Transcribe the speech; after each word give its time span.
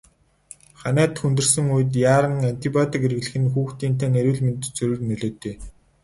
Ханиад 0.81 1.13
хүндэрсэн 1.21 1.65
үед 1.75 1.91
яаран 2.13 2.35
антибиотик 2.51 3.01
хэрэглэх 3.03 3.33
нь 3.41 3.51
хүүхдийн 3.53 3.95
тань 3.99 4.17
эрүүл 4.21 4.41
мэндэд 4.45 4.71
сөрөг 4.77 5.01
нөлөөтэй. 5.09 5.55